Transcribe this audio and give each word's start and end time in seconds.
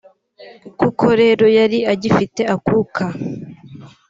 Kuko 0.79 1.05
rero 1.21 1.45
yari 1.57 1.79
agifite 1.93 2.41
akuka 2.55 3.05